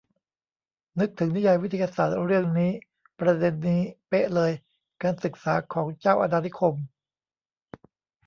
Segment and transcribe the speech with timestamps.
[0.99, 2.71] นึกถึงนิยายวิทยาศาสตร์เรื่องนี้
[3.19, 4.51] ประเด็นนี้เป๊ะเลย
[5.01, 6.75] การศึกษาของเจ้าอาณานิคม